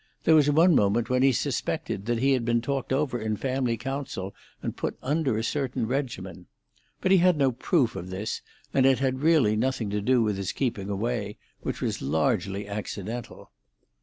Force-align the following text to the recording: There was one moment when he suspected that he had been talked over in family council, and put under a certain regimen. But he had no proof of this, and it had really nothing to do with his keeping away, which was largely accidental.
There 0.23 0.33
was 0.33 0.49
one 0.49 0.73
moment 0.75 1.11
when 1.11 1.21
he 1.21 1.31
suspected 1.31 2.07
that 2.07 2.17
he 2.17 2.31
had 2.31 2.43
been 2.43 2.59
talked 2.59 2.91
over 2.91 3.21
in 3.21 3.37
family 3.37 3.77
council, 3.77 4.33
and 4.63 4.75
put 4.75 4.97
under 5.03 5.37
a 5.37 5.43
certain 5.43 5.85
regimen. 5.85 6.47
But 7.01 7.11
he 7.11 7.19
had 7.19 7.37
no 7.37 7.51
proof 7.51 7.95
of 7.95 8.09
this, 8.09 8.41
and 8.73 8.87
it 8.87 8.97
had 8.97 9.21
really 9.21 9.55
nothing 9.55 9.91
to 9.91 10.01
do 10.01 10.23
with 10.23 10.37
his 10.37 10.53
keeping 10.53 10.89
away, 10.89 11.37
which 11.61 11.81
was 11.81 12.01
largely 12.01 12.67
accidental. 12.67 13.51